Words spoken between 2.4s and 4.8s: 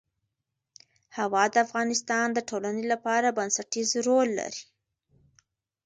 ټولنې لپاره بنسټيز رول لري.